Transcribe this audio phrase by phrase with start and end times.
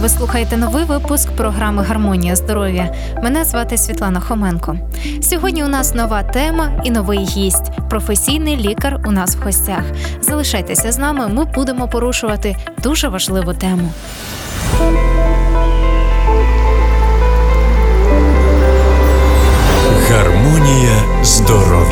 [0.00, 2.94] Ви слухаєте новий випуск програми Гармонія здоров'я.
[3.22, 4.76] Мене звати Світлана Хоменко.
[5.22, 9.82] Сьогодні у нас нова тема і новий гість професійний лікар у нас в гостях.
[10.20, 11.28] Залишайтеся з нами.
[11.28, 13.92] Ми будемо порушувати дуже важливу тему.
[20.10, 21.89] Гармонія здоров'я.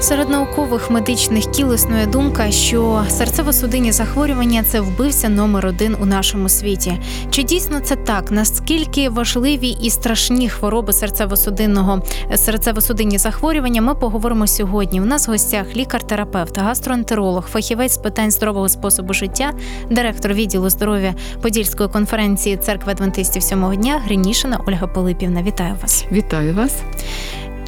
[0.00, 6.48] Серед наукових медичних кіл існує думка, що серцево-судинні захворювання це вбивця номер один у нашому
[6.48, 7.00] світі.
[7.30, 8.30] Чи дійсно це так?
[8.30, 13.82] Наскільки важливі і страшні хвороби серцево-судинного серцево-судинні захворювання?
[13.82, 15.00] Ми поговоримо сьогодні.
[15.00, 19.52] У нас в гостях лікар-терапевт, гастроентеролог, фахівець з питань здорового способу життя,
[19.90, 25.42] директор відділу здоров'я Подільської конференції церкви адвентистів сьомого дня Гринішина Ольга Пилипівна.
[25.42, 26.04] Вітаю вас.
[26.12, 26.72] Вітаю вас.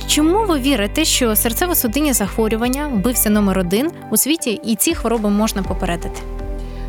[0.07, 5.63] Чому ви вірите, що серцево-судинні захворювання вбився номер один у світі, і ці хвороби можна
[5.63, 6.21] попередити?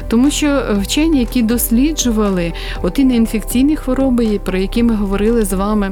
[0.08, 5.92] Тому що вчені, які досліджували оті неінфекційні хвороби, про які ми говорили з вами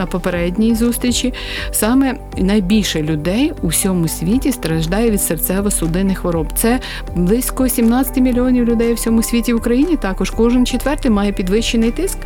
[0.00, 1.32] на попередній зустрічі,
[1.70, 6.46] саме найбільше людей у всьому світі страждає від серцево-судинних хвороб.
[6.56, 6.80] Це
[7.16, 9.96] близько 17 мільйонів людей у всьому світі в Україні.
[9.96, 12.18] Також кожен четвертий має підвищений тиск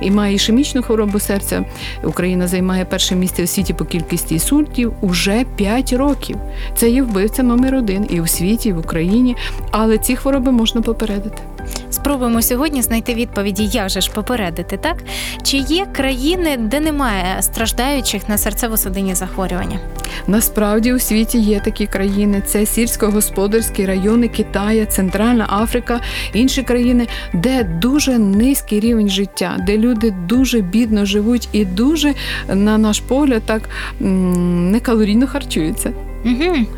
[0.00, 1.64] і має ішемічну хворобу серця.
[2.04, 6.36] Україна займає перше місце у світі по кількості інсультів уже 5 років.
[6.76, 9.36] Це є вбивця номер один і у світі, і в Україні.
[9.70, 11.55] Але ці хвороби можна попередити.
[11.90, 14.96] Спробуємо сьогодні знайти відповіді, як же ж попередити, так?
[15.42, 19.78] Чи є країни, де немає страждаючих на серцево-судинні захворювання?
[20.26, 26.00] Насправді у світі є такі країни: це сільськогосподарські райони Китаю, Центральна Африка,
[26.32, 32.14] інші країни, де дуже низький рівень життя, де люди дуже бідно живуть і дуже,
[32.48, 33.62] на наш погляд, так
[34.00, 35.92] некалорійно харчуються.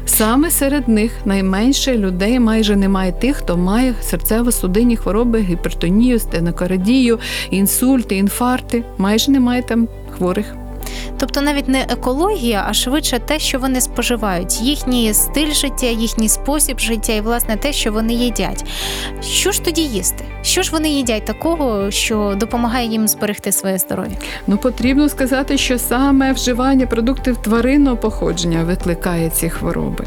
[0.07, 7.19] Саме серед них найменше людей майже немає тих, хто має серцево-судинні хвороби, гіпертонію, стенокардію,
[7.50, 8.84] інсульти, інфаркти.
[8.99, 10.55] Майже немає там хворих.
[11.19, 16.78] Тобто навіть не екологія, а швидше те, що вони споживають, їхній стиль життя, їхній спосіб
[16.81, 18.65] життя і власне те, що вони їдять.
[19.22, 20.25] Що ж тоді їсти?
[20.43, 24.16] Що ж вони їдять такого, що допомагає їм зберегти своє здоров'я?
[24.47, 30.04] Ну потрібно сказати, що саме вживання продуктів тваринного походження викликає ці хвороби.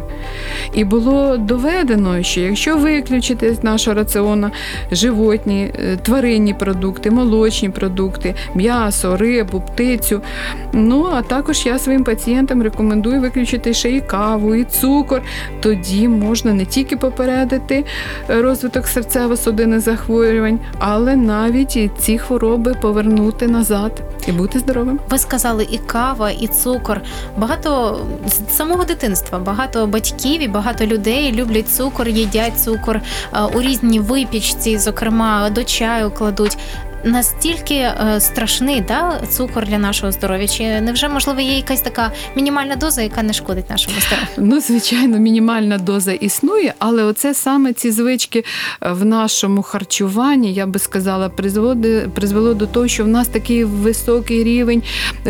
[0.73, 4.49] І було доведено, що якщо виключити з нашого раціону
[4.91, 10.21] животні, е, тваринні продукти, молочні продукти, м'ясо, рибу, птицю.
[10.73, 15.21] Ну а також я своїм пацієнтам рекомендую виключити ще і каву, і цукор.
[15.61, 17.85] Тоді можна не тільки попередити
[18.27, 24.99] розвиток серцево-судинних захворювань, але навіть і ці хвороби повернути назад і бути здоровим.
[25.09, 27.01] Ви сказали і кава, і цукор.
[27.37, 33.01] Багато з самого дитинства багато батьків і багато людей люблять цукор, їдять цукор
[33.33, 36.57] е, у різні випічці, зокрема до чаю кладуть.
[37.03, 40.47] Настільки е, страшний да, цукор для нашого здоров'я?
[40.47, 44.27] Чи невже можливо є якась така мінімальна доза, яка не шкодить нашому здоров'ю?
[44.37, 48.43] Ну, звичайно, мінімальна доза існує, але оце саме ці звички
[48.83, 54.43] е, в нашому харчуванні, я би сказала, призвело до того, що в нас такий високий
[54.43, 54.83] рівень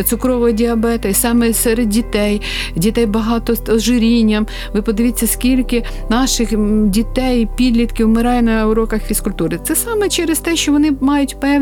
[0.05, 2.41] цукрового діабету, і саме серед дітей,
[2.75, 4.47] дітей багато з ожирінням.
[4.73, 6.49] Ви подивіться, скільки наших
[6.89, 9.59] дітей, підлітків вмирає на уроках фізкультури.
[9.63, 11.60] Це саме через те, що вони мають певні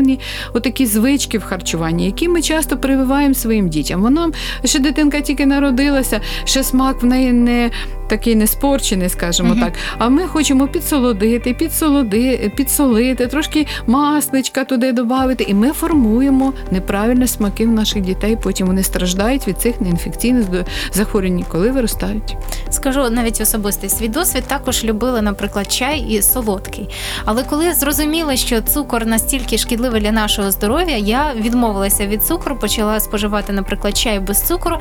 [0.52, 4.02] отакі звички в харчуванні, які ми часто прививаємо своїм дітям.
[4.02, 4.30] Воно
[4.64, 7.70] ще дитинка тільки народилася, ще смак в неї не
[8.10, 9.72] такий не спорчений, скажімо так.
[9.98, 17.66] А ми хочемо підсолодити, підсолоди, підсолити, трошки масличка туди додати, і ми формуємо неправильні смаки
[17.66, 18.38] в наших дітей.
[18.42, 20.46] Потім вони страждають від цих неінфекційних
[20.92, 22.36] захворювань, коли виростають.
[22.70, 26.88] Скажу навіть особистий свій досвід також любили, наприклад, чай і солодкий.
[27.24, 32.56] Але коли я зрозуміла, що цукор настільки шкідливий для нашого здоров'я, я відмовилася від цукру,
[32.56, 34.76] почала споживати, наприклад, чай без цукру.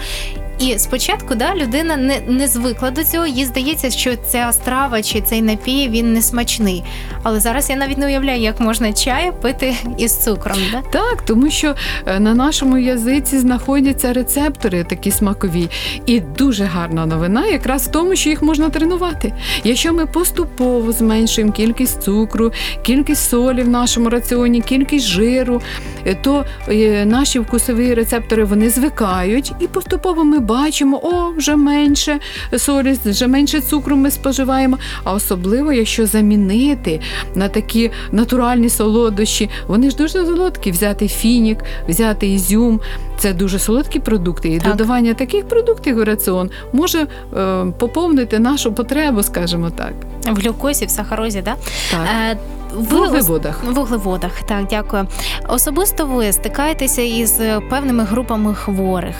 [0.59, 5.21] І спочатку да, людина не, не звикла до цього, їй здається, що ця страва чи
[5.21, 6.83] цей напій він не смачний.
[7.23, 10.57] Але зараз я навіть не уявляю, як можна чай пити із цукром.
[10.71, 10.81] Да?
[10.81, 11.75] Так, тому що
[12.05, 15.69] е, на нашому язиці знаходяться рецептори такі смакові.
[16.05, 19.33] І дуже гарна новина якраз в тому, що їх можна тренувати.
[19.63, 22.51] Якщо ми поступово зменшуємо кількість цукру,
[22.81, 25.61] кількість солі в нашому раціоні, кількість жиру,
[26.05, 32.19] е, то е, наші вкусові рецептори вони звикають, і поступово ми бачимо, о, вже менше
[32.57, 34.77] солі, вже менше цукру ми споживаємо.
[35.03, 36.99] А особливо, якщо замінити
[37.35, 40.71] на такі натуральні солодощі, вони ж дуже солодкі.
[40.71, 41.57] Взяти фінік,
[41.87, 42.79] взяти ізюм.
[43.17, 44.67] Це дуже солодкі продукти, і Так.
[44.71, 47.07] додавання таких продуктів у раціон може
[47.37, 49.93] е, поповнити нашу потребу, скажімо так.
[50.33, 51.55] В глюкозі, в сахарозі, да?
[51.91, 52.07] Так.
[52.31, 52.37] Е,
[52.73, 53.63] вуглеводах.
[53.63, 55.07] Вуглеводах, так, дякую.
[55.47, 59.15] Особисто ви стикаєтеся із е, певними групами хворих.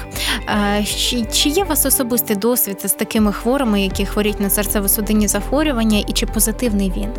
[0.86, 5.98] Чи, чи є у вас особистий досвід з такими хворими, які хворіють на серцево-судинні захворювання,
[6.08, 7.10] і чи позитивний він?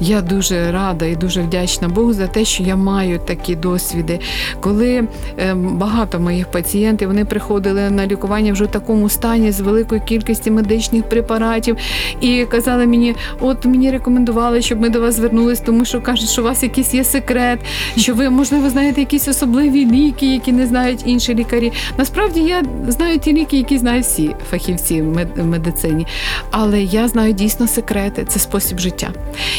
[0.00, 4.20] Я дуже рада і дуже вдячна Богу за те, що я маю такі досвіди.
[4.60, 5.04] Коли
[5.38, 10.50] е, багато моїх пацієнтів вони приходили на лікування вже в такому стані з великою кількістю
[10.50, 11.76] медичних препаратів
[12.20, 16.42] і казали мені, от мені рекомендували, щоб ми до вас звернулись, тому що кажуть, що
[16.42, 17.60] у вас якийсь є секрет,
[17.96, 21.72] що ви можливо знаєте якісь особливі ліки, які не знають інші лікарі.
[21.98, 25.02] Насправді я знаю ті ліки, які знають всі фахівці
[25.36, 26.06] в медицині,
[26.50, 29.10] але я знаю дійсно секрети, це спосіб життя.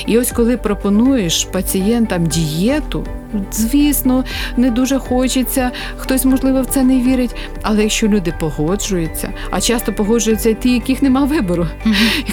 [0.09, 3.05] І ось коли пропонуєш пацієнтам дієту,
[3.51, 4.23] звісно,
[4.57, 7.35] не дуже хочеться, хтось, можливо, в це не вірить.
[7.61, 11.67] Але якщо люди погоджуються, а часто погоджуються ті, яких нема вибору.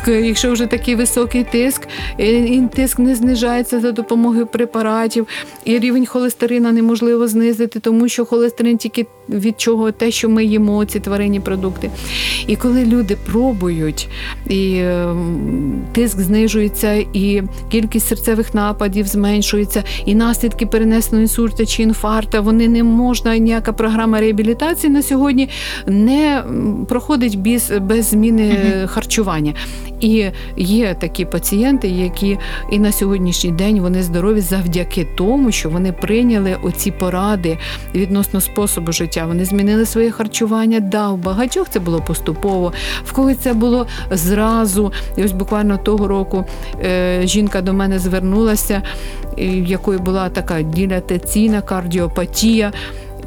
[0.07, 1.89] І Якщо вже такий високий тиск,
[2.19, 5.27] і і тиск не знижається за допомогою препаратів,
[5.65, 10.85] і рівень холестерина неможливо знизити, тому що холестерин тільки від чого те, що ми їмо,
[10.85, 11.91] ці тваринні продукти.
[12.47, 14.09] І коли люди пробують,
[14.49, 22.41] і ем, тиск знижується, і кількість серцевих нападів зменшується, і наслідки перенесеного інсульту чи інфаркта,
[22.41, 25.49] вони не можна, ніяка програма реабілітації на сьогодні
[25.87, 26.45] не
[26.89, 28.57] проходить без, без зміни
[28.87, 29.55] харчування.
[30.01, 32.39] І є такі пацієнти, які
[32.73, 37.59] і на сьогоднішній день вони здорові завдяки тому, що вони прийняли оці поради
[37.95, 39.27] відносно способу життя.
[39.27, 40.81] Вони змінили своє харчування.
[40.81, 42.73] Да, у багатьох це було поступово,
[43.05, 44.93] в когось це було зразу.
[45.17, 46.45] І ось буквально того року
[46.85, 48.83] е, жінка до мене звернулася,
[49.39, 52.73] в якої була така ділятеційна кардіопатія.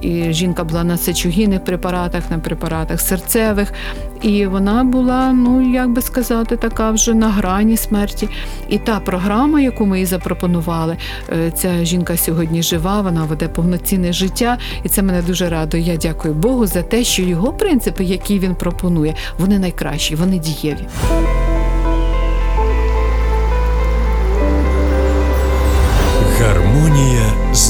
[0.02, 3.74] І жінка була на сечогінних препаратах, на препаратах серцевих,
[4.22, 8.30] і вона була, ну як би сказати, така вже на грані смерті.
[8.70, 10.98] І та програма, яку ми їй запропонували,
[11.30, 15.84] е, ця жінка сьогодні жива, вона веде повноцінне життя, і це мене дуже радує.
[15.84, 20.86] Я дякую Богу за те, що його принципи, які він пропонує, вони найкращі, вони дієві.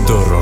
[0.09, 0.38] Гармонія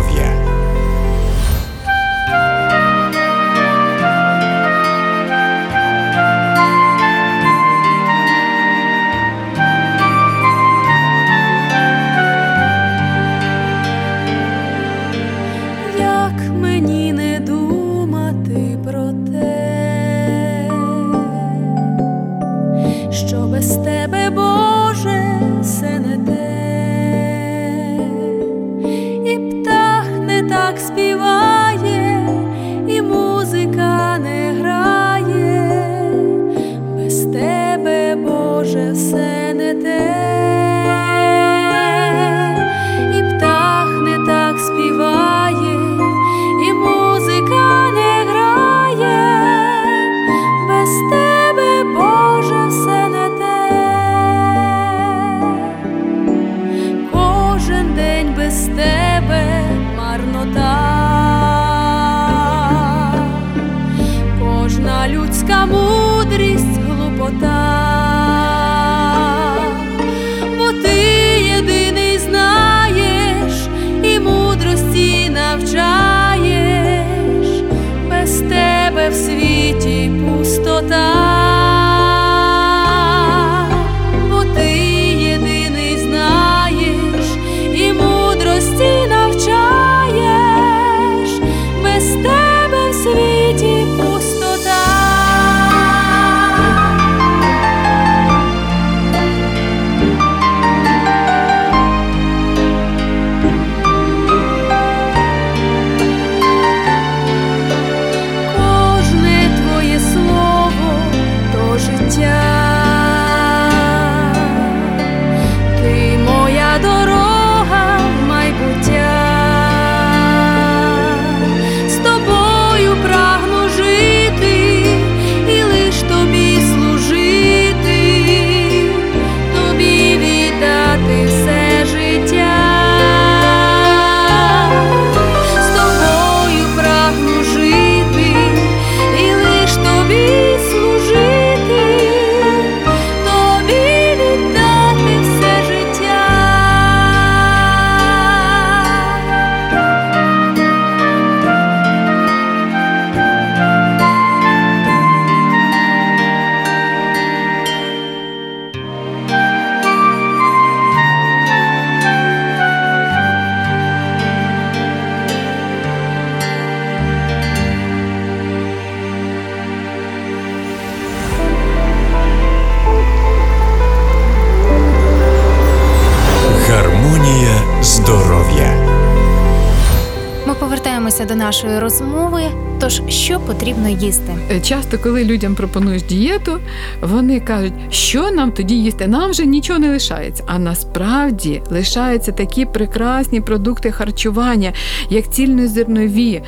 [181.07, 182.41] повертаємося до нашої розмови.
[182.79, 184.35] Тож, що потрібно їсти?
[184.51, 186.59] Е, Часто, коли людям пропонуєш дієту,
[187.01, 189.07] вони кажуть, що нам тоді їсти?
[189.07, 190.43] Нам вже нічого не лишається.
[190.47, 194.73] А насправді лишаються такі прекрасні продукти харчування,
[195.09, 196.41] як цільнозернові,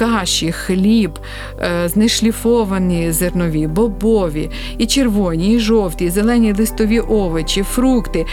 [0.00, 1.18] каші, хліб,
[1.60, 8.26] е, знешліфовані зернові, бобові, і червоні, і жовті, і зелені листові овочі, фрукти.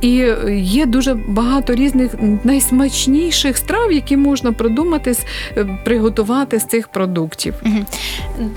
[0.00, 2.14] І е, є дуже багато різних
[2.44, 5.16] найсмачніших страв, які можна продумати,
[5.56, 7.54] е, приготувати з цих продуктів.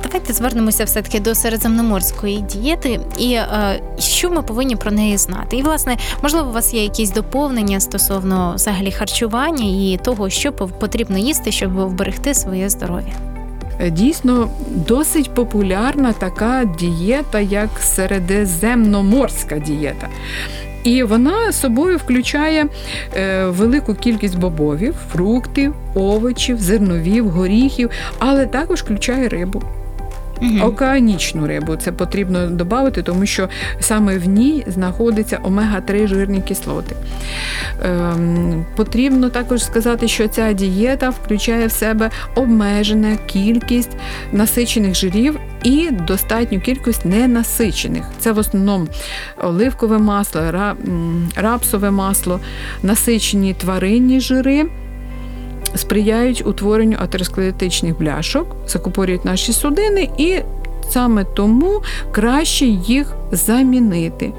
[0.03, 3.37] Давайте звернемося все таки до середземноморської дієти, і
[3.99, 5.57] що ми повинні про неї знати.
[5.57, 11.17] І власне, можливо, у вас є якісь доповнення стосовно взагалі харчування і того, що потрібно
[11.17, 13.13] їсти, щоб вберегти своє здоров'я.
[13.79, 14.49] Е, Дійсно,
[14.87, 20.07] досить популярна така дієта, як середземноморська дієта.
[20.83, 22.65] І вона собою включає
[23.15, 29.61] е, велику кількість бобовів, фруктів, овочів, зерновів, горіхів, але також включає рибу.
[30.61, 36.95] Океанічну рибу це потрібно додати, тому що саме в ній знаходиться омега-3 жирні кислоти.
[37.83, 43.91] Ем, потрібно також сказати, що ця дієта включає в себе обмежена кількість
[44.31, 48.03] насичених жирів і достатню кількість ненасичених.
[48.19, 48.87] Це в основному
[49.41, 50.41] оливкове масло,
[51.35, 52.39] рапсове масло,
[52.83, 54.65] насичені тваринні жири
[55.75, 60.35] сприяють утворенню атеросклеротичних бляшок, закупорюють наші судини, і
[60.89, 61.81] саме тому
[62.11, 64.31] краще їх замінити.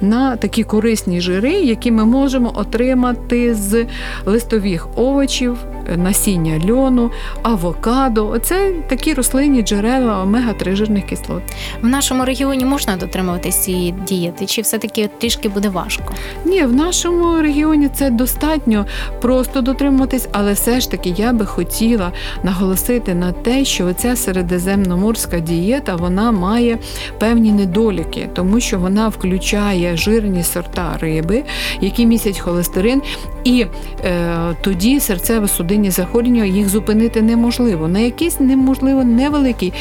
[0.00, 3.86] На такі корисні жири, які ми можемо отримати з
[4.26, 5.56] листових овочів,
[5.96, 7.10] насіння льону,
[7.42, 8.28] авокадо.
[8.28, 11.42] Оце такі рослинні джерела омега-3 жирних кислот.
[11.82, 16.14] В нашому регіоні можна дотримуватись цієї дієти, чи все-таки трішки буде важко?
[16.44, 18.86] Ні, в нашому регіоні це достатньо
[19.20, 22.12] просто дотримуватись, але все ж таки я би хотіла
[22.42, 26.78] наголосити на те, що ця середземноморська дієта вона має
[27.18, 31.44] певні недоліки, тому що вона включає жирні сорта риби,
[31.80, 33.02] які містять холестерин,
[33.44, 33.66] і
[34.04, 37.88] е, тоді серцево-судинні захворювання їх зупинити неможливо.
[37.88, 39.72] На якийсь неможливо невеликий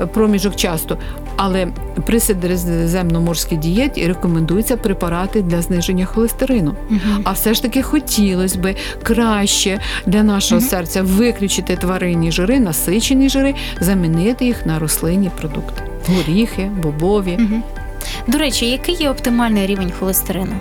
[0.00, 0.96] е, проміжок часу.
[1.36, 1.68] Але
[2.06, 6.74] при середземноморській дієті рекомендуються препарати для зниження холестерину.
[6.88, 7.20] Мгм.
[7.24, 10.70] А все ж таки хотілося би краще для нашого Мгм.
[10.70, 15.82] серця виключити тваринні жири, насичені жири, замінити їх на рослинні продукти.
[16.08, 17.36] Горіхи, бобові.
[17.38, 17.62] Мгм.
[18.26, 20.52] До речі, який є оптимальний рівень холестерину?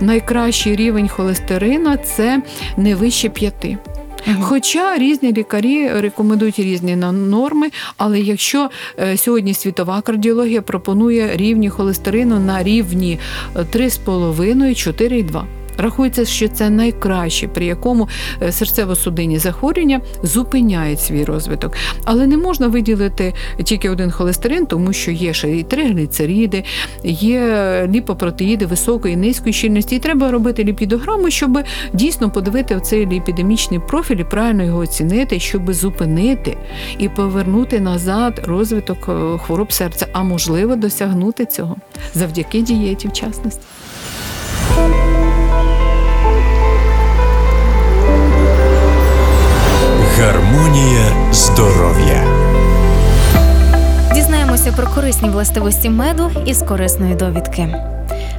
[0.00, 2.42] Найкращий рівень холестерина це
[2.76, 3.78] не вище п'яти.
[4.40, 12.40] Хоча різні лікарі рекомендують різні норми, але якщо е, сьогодні світова кардіологія пропонує рівні холестерину
[12.40, 13.18] на рівні
[13.56, 15.44] е, 3,5-4,2.
[15.78, 18.08] Рахується, що це найкраще, при якому
[18.42, 21.72] е, серцево-судинні захворювання зупиняють свій розвиток.
[22.04, 26.64] Але не можна виділити тільки один холестерин, тому що є ще і тригліцериди,
[27.04, 29.96] є ліпопротеїди високої і низької щільності.
[29.96, 31.58] І треба робити ліпідограму, щоб
[31.92, 36.56] дійсно подивити цей ліпідемічний профіль і правильно його оцінити, щоб зупинити
[36.98, 41.76] і повернути назад розвиток е, хвороб серця, а можливо досягнути цього
[42.14, 43.12] завдяки дієті, в
[51.56, 52.24] здоров'я.
[54.14, 57.76] Дізнаємося про корисні властивості меду із корисної довідки.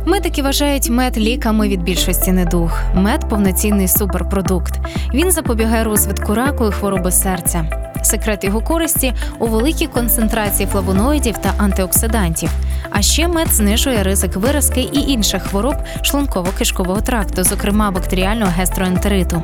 [0.06, 2.80] Медики вважають мед ліками від більшості недуг.
[2.94, 4.74] Мед повноцінний суперпродукт.
[5.14, 7.66] Він запобігає розвитку раку і хвороби серця.
[8.04, 12.50] Секрет його користі у великій концентрації флавоноїдів та антиоксидантів.
[12.90, 19.42] А ще мед знижує ризик виразки і інших хвороб шлунково-кишкового тракту, зокрема бактеріального гастроентериту.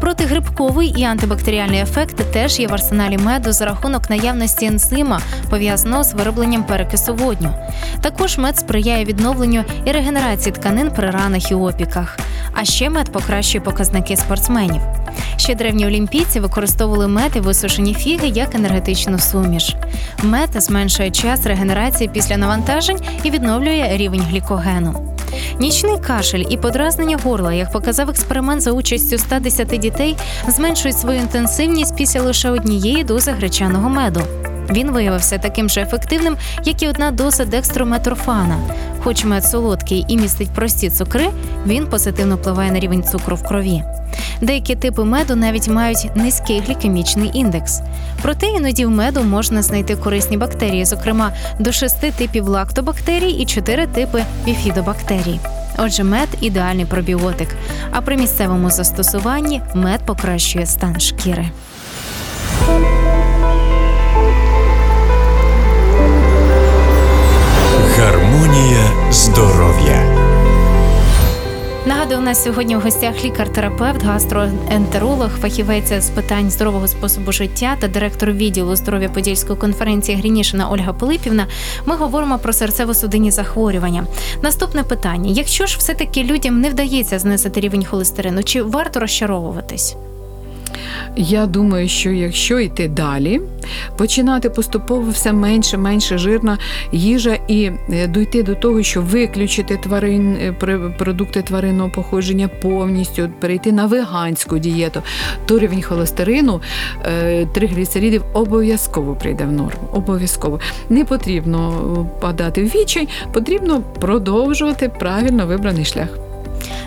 [0.00, 6.14] Протигрибковий і антибактеріальний ефекти теж є в арсеналі меду за рахунок наявності ензима, пов'язаного з
[6.14, 7.54] виробленням перекису водню.
[8.00, 12.18] Також мед сприяє відновленню і регенерації тканин при ранах і опіках.
[12.54, 14.82] А ще мед покращує показники спортсменів.
[15.36, 19.76] Ще древні олімпійці використовували мед і висушені фіги як енергетичну суміш.
[20.22, 25.16] Мед зменшує час регенерації після навантажень і відновлює рівень глікогену.
[25.58, 30.16] Нічний кашель і подразнення горла, як показав експеримент за участю 110 дітей,
[30.48, 34.20] зменшують свою інтенсивність після лише однієї дози гречаного меду.
[34.70, 38.56] Він виявився таким же ефективним, як і одна доза декстрометрофана.
[39.04, 41.28] Хоч мед солодкий і містить прості цукри,
[41.66, 43.82] він позитивно впливає на рівень цукру в крові.
[44.40, 47.80] Деякі типи меду навіть мають низький глікемічний індекс.
[48.22, 53.86] Проте іноді в меду можна знайти корисні бактерії, зокрема до шести типів лактобактерій і чотири
[53.86, 55.40] типи біфідобактерій.
[55.78, 57.48] Отже, мед ідеальний пробіотик.
[57.90, 61.50] А при місцевому застосуванні мед покращує стан шкіри.
[72.20, 78.32] У нас сьогодні в гостях лікар-терапевт, гастроентеролог, фахівець з питань здорового способу життя та директор
[78.32, 81.46] відділу здоров'я Подільської конференції Грінішина Ольга Пилипівна.
[81.86, 84.06] Ми говоримо про серцево-судинні захворювання.
[84.42, 89.96] Наступне питання: якщо ж все-таки людям не вдається знизити рівень холестерину, чи варто розчаровуватись?
[91.16, 93.40] Я думаю, що якщо йти далі,
[93.96, 96.58] починати поступово все менше, менше жирна
[96.92, 100.52] їжа і е, дійти до того, що виключити тварин, е,
[100.98, 105.02] продукти тваринного походження повністю, перейти на веганську дієту,
[105.46, 106.60] то рівень холестерину,
[107.04, 109.88] е, тригліцеридів обов'язково прийде в норму.
[109.92, 110.60] Обов'язково.
[110.88, 116.29] Не потрібно падати в відчай, потрібно продовжувати правильно вибраний шлях.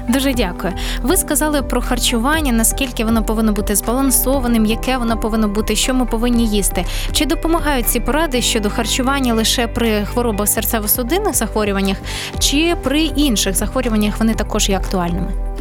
[0.07, 0.73] Дуже дякую.
[1.01, 6.05] Ви сказали про харчування, наскільки воно повинно бути збалансованим, яке воно повинно бути, що ми
[6.05, 6.85] повинні їсти.
[7.11, 11.97] Чи допомагають ці поради щодо харчування лише при хворобах серцево-судинних захворюваннях,
[12.39, 15.52] чи при інших захворюваннях вони також є актуальними?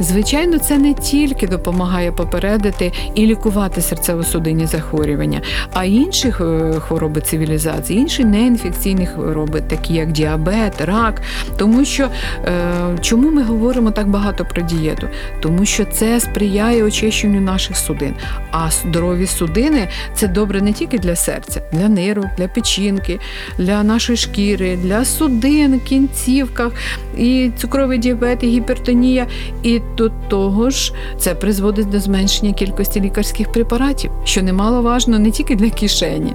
[0.00, 5.40] Звичайно, це не тільки допомагає попередити і лікувати серцево-судинні захворювання,
[5.72, 11.22] а інших е, хвороби цивілізації, інші неінфекційні хвороби, такі як діабет, рак.
[11.56, 12.08] Тому що
[12.44, 15.08] е, чому ми говоримо так багато про дієту?
[15.40, 18.14] Тому що це сприяє очищенню наших судин.
[18.50, 23.20] А здорові судини це добре не тільки для серця, для нирок, для печінки,
[23.58, 26.72] для нашої шкіри, для судин, кінцівках,
[27.16, 29.26] і цукровий діабет, і гіпертонія.
[29.62, 35.56] І до того ж, це призводить до зменшення кількості лікарських препаратів, що немаловажно не тільки
[35.56, 36.34] для кишені,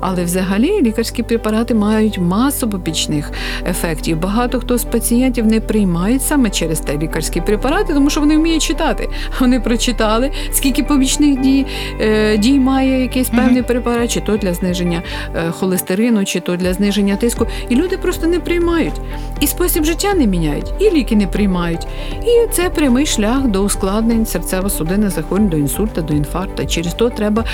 [0.00, 3.32] але взагалі лікарські препарати мають масу побічних
[3.66, 4.20] ефектів.
[4.20, 8.62] Багато хто з пацієнтів не приймають саме через те лікарські препарати, тому що вони вміють
[8.62, 9.08] читати.
[9.40, 11.66] Вони прочитали, скільки побічних дій,
[12.00, 15.02] е, дій має якийсь певний препарат, чи то для зниження
[15.36, 17.46] е, холестерину, чи то для зниження тиску.
[17.68, 18.94] І люди просто не приймають.
[19.40, 21.86] І спосіб життя не міняють, і ліки не приймають.
[22.26, 26.66] І це прямий шлях до ускладнень серцево-судинних захворювань, до інсульта, до інфаркту.
[26.66, 27.44] Через то треба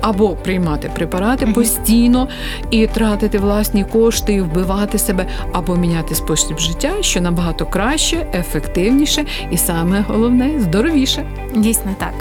[0.00, 2.28] або приймати препарати постійно
[2.70, 9.24] і тратити власні кошти, і вбивати себе, або міняти спосіб життя, що набагато краще, ефективніше
[9.50, 11.26] і саме головне здоровіше.
[11.56, 12.14] Дійсно так.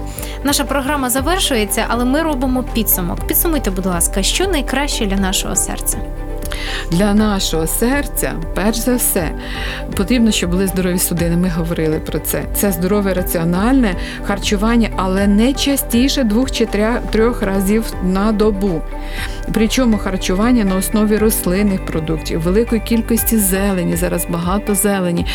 [0.43, 3.27] Наша програма завершується, але ми робимо підсумок.
[3.27, 5.97] Підсумуйте, будь ласка, що найкраще для нашого серця.
[6.91, 9.32] Для нашого серця, перш за все,
[9.97, 11.38] потрібно, щоб були здорові судини.
[11.38, 12.43] Ми говорили про це.
[12.56, 16.67] Це здорове раціональне харчування, але не частіше двох чи
[17.12, 18.82] трьох разів на добу.
[19.53, 23.95] Причому харчування на основі рослинних продуктів, великої кількості зелені.
[23.95, 25.25] Зараз багато зелені,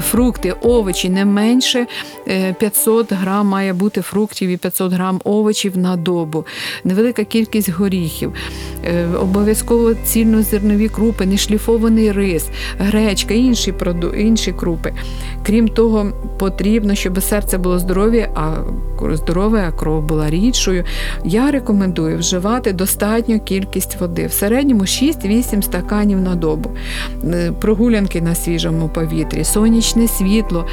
[0.00, 1.86] фрукти, овочі не менше
[2.28, 6.44] е, 500 грам має бути фруктів і 500 грам овочів на добу.
[6.84, 8.32] Невелика кількість горіхів,
[8.84, 14.92] е, обов'язково цільнозернові крупи, нешліфований рис, гречка, інші проду, інші крупи.
[15.46, 18.54] Крім того, потрібно, щоб серце було здорове, а
[19.12, 20.84] здорове, а кров була рідшою.
[21.24, 23.57] Я рекомендую вживати достатню кількість
[24.00, 24.26] води.
[24.26, 26.70] В середньому 6-8 стаканів на добу.
[27.24, 30.66] Е, Прогулянки на свіжому повітрі, сонячне світло.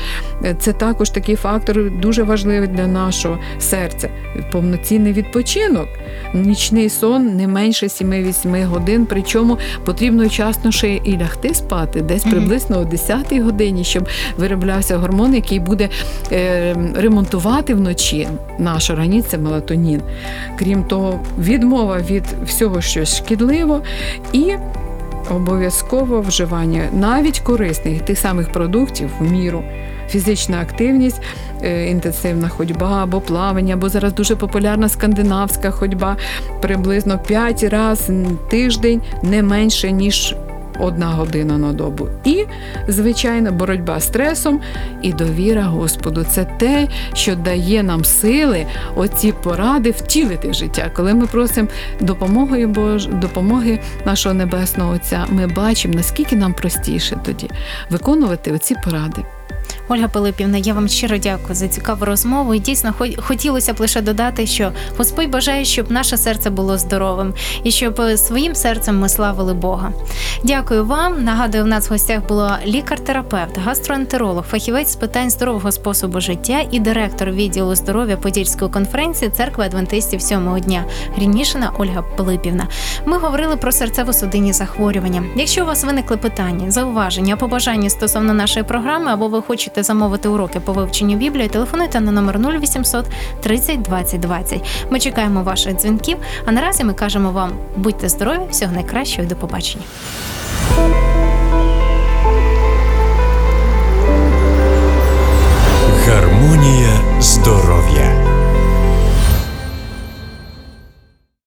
[0.60, 4.10] Це також такий фактор дуже важливий для нашого серця.
[4.52, 5.88] Повноцінний відпочинок,
[6.34, 9.08] нічний сон не менше 7-8 годин.
[9.10, 15.36] Причому потрібно вчасно ще і лягти спати, десь приблизно о 10 годині, щоб вироблявся гормон,
[15.36, 15.90] який буде
[16.32, 18.28] е, ремонтувати вночі
[18.60, 20.02] наш організм, це мелатонін.
[20.60, 23.82] Крім того, відмова від всього, що шкідливо,
[24.34, 24.54] і
[25.30, 29.64] обов'язково вживання навіть корисних тих самих продуктів в міру.
[30.10, 31.22] Фізична активність,
[31.64, 36.18] е, інтенсивна ходьба або плавання, або зараз дуже популярна скандинавська ходьба
[36.62, 40.36] приблизно 5 разів тиждень, не менше ніж
[40.80, 42.08] одна година на добу.
[42.24, 42.46] І,
[42.88, 44.62] звичайно, боротьба з стресом
[45.02, 46.26] і довіра Господу.
[46.30, 50.92] Це те, що дає нам сили, оці поради втілити життя.
[50.96, 51.68] Коли ми просимо
[52.00, 53.08] допомоги Бож...
[53.08, 57.50] допомоги нашого небесного Отця, ми бачимо, наскільки нам простіше тоді
[57.90, 59.22] виконувати оці поради.
[59.90, 62.54] Ольга Пилипівна, я вам щиро дякую за цікаву розмову.
[62.56, 67.34] І дійсно хо- хотілося б лише додати, що Господь бажає, щоб наше серце було здоровим
[67.64, 69.92] і щоб е, своїм серцем ми славили Бога.
[70.44, 71.24] Дякую вам.
[71.24, 76.80] Нагадую, в нас в гостях була лікар-терапевт, гастроентеролог, фахівець з питань здорового способу життя і
[76.80, 80.84] директор відділу здоров'я Подільської конференції церкви адвентистів сьомого дня
[81.16, 82.68] Грінішина Ольга Пилипівна.
[83.06, 85.24] Ми говорили про серцево-судинні захворювання.
[85.36, 89.42] Якщо у вас виникли питання, зауваження, побажання стосовно нашої програми, або ви
[89.76, 93.06] хочете замовити уроки по вивченню Біблії, телефонуйте на номер 0800
[93.42, 94.62] 30 20 20.
[94.90, 96.18] Ми чекаємо ваших дзвінків.
[96.46, 99.84] А наразі ми кажемо вам будьте здорові, всього найкращого і до побачення.